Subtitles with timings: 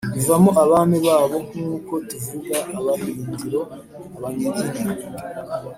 [0.19, 3.61] ivamo abami babo nk'uko tuvuga abahindiro
[4.15, 4.87] (abanyiginya).